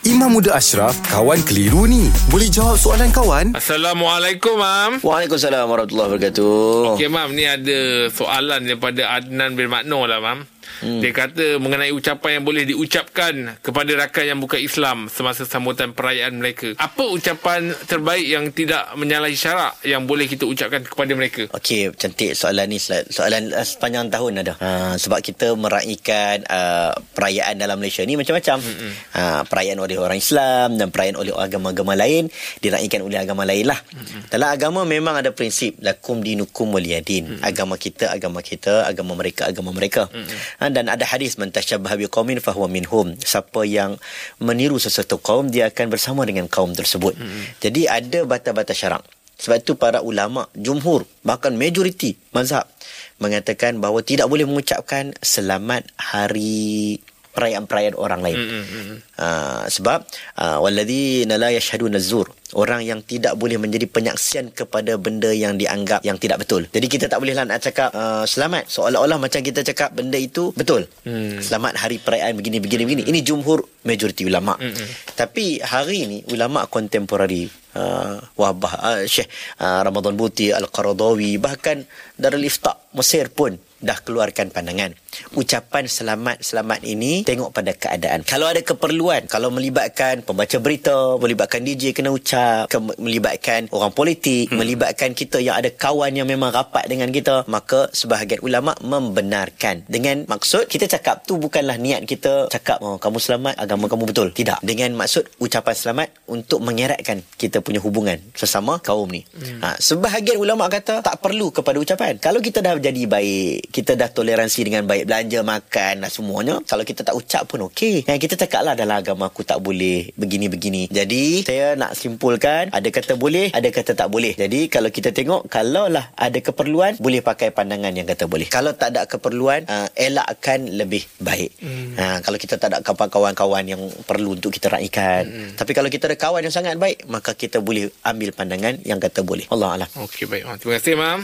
[0.00, 2.08] Imam Muda Ashraf, kawan keliru ni.
[2.32, 3.52] Boleh jawab soalan kawan?
[3.52, 5.04] Assalamualaikum, Mam.
[5.04, 6.96] Waalaikumsalam warahmatullahi wabarakatuh.
[6.96, 7.36] Okey, Mam.
[7.36, 10.48] Ni ada soalan daripada Adnan bin Makno lah, Mam.
[10.80, 11.02] Hmm.
[11.02, 16.38] Dia kata mengenai ucapan yang boleh diucapkan kepada rakan yang bukan Islam semasa sambutan perayaan
[16.38, 16.72] mereka.
[16.78, 21.50] Apa ucapan terbaik yang tidak menyalahi syarak yang boleh kita ucapkan kepada mereka?
[21.52, 22.78] Okey, cantik soalan ni.
[22.80, 24.54] Soalan uh, sepanjang tahun ada.
[24.56, 28.58] Uh, sebab kita meraihkan uh, perayaan dalam Malaysia ni macam-macam.
[28.62, 28.92] Hmm.
[29.12, 33.80] Uh, perayaan oleh orang Islam dan perayaan oleh agama-agama lain diraihkan oleh agama lain lah.
[33.92, 34.24] Hmm.
[34.30, 37.38] Dalam agama memang ada prinsip lakum dinukum waliyadin.
[37.38, 37.40] Hmm.
[37.44, 40.08] Agama kita, agama kita, agama mereka, agama mereka.
[40.08, 40.28] Hmm.
[40.60, 43.16] Uh, dan ada hadis man tashabbaha biqaumin fahuwa minhum.
[43.16, 43.96] Siapa yang
[44.38, 47.16] meniru sesuatu kaum dia akan bersama dengan kaum tersebut.
[47.16, 47.44] Hmm.
[47.64, 49.02] jadi ada batas-batas syarak.
[49.40, 52.68] Sebab itu para ulama jumhur bahkan majoriti mazhab
[53.16, 57.00] mengatakan bahawa tidak boleh mengucapkan selamat hari
[57.40, 58.36] perayaan-perayaan orang lain.
[58.36, 58.96] Mm-hmm.
[59.16, 60.04] Uh, sebab
[60.36, 66.04] uh, walladzina la yashhaduna zur orang yang tidak boleh menjadi penyaksian kepada benda yang dianggap
[66.04, 66.68] yang tidak betul.
[66.68, 70.84] Jadi kita tak bolehlah nak cakap uh, selamat seolah-olah macam kita cakap benda itu betul.
[71.06, 71.40] Mm.
[71.40, 73.02] Selamat hari perayaan begini begini begini.
[73.08, 74.58] Ini jumhur majoriti ulama.
[74.58, 75.16] Mm-hmm.
[75.16, 79.30] Tapi hari ini ulama kontemporari uh, Wahbah uh, Syekh
[79.62, 81.86] uh, Ramadan Buti Al-Qaradawi bahkan
[82.18, 84.92] Darul Ifta Mesir pun dah keluarkan pandangan.
[85.34, 88.22] Ucapan selamat-selamat ini tengok pada keadaan.
[88.28, 94.52] Kalau ada keperluan, kalau melibatkan pembaca berita, melibatkan DJ kena ucap, ke- melibatkan orang politik,
[94.52, 94.56] hmm.
[94.60, 99.88] melibatkan kita yang ada kawan yang memang rapat dengan kita, maka sebahagian ulama membenarkan.
[99.88, 104.28] Dengan maksud kita cakap tu bukanlah niat kita cakap oh kamu selamat, agama kamu betul.
[104.30, 104.60] Tidak.
[104.60, 109.24] Dengan maksud ucapan selamat untuk mengeratkan kita punya hubungan sesama kaum ni.
[109.32, 109.64] Hmm.
[109.64, 112.20] Ha, sebahagian ulama kata tak perlu kepada ucapan.
[112.20, 116.82] Kalau kita dah jadi baik, kita dah toleransi dengan baik belanja makan dan semuanya kalau
[116.82, 118.08] kita tak ucap pun okey.
[118.08, 120.88] Yang kita cakap lah dalam agama aku tak boleh begini-begini.
[120.88, 124.32] Jadi saya nak simpulkan ada kata boleh ada kata tak boleh.
[124.32, 128.48] Jadi kalau kita tengok kalau lah ada keperluan boleh pakai pandangan yang kata boleh.
[128.48, 131.50] Kalau tak ada keperluan uh, elakkan lebih baik.
[131.60, 131.92] Hmm.
[131.98, 135.26] uh, kalau kita tak ada kawan-kawan yang perlu untuk kita raikan.
[135.26, 135.52] Hmm.
[135.58, 139.20] tapi kalau kita ada kawan yang sangat baik maka kita boleh ambil pandangan yang kata
[139.26, 139.44] boleh.
[139.52, 139.90] Allah Alam.
[140.06, 141.18] Okey baik terima kasih mam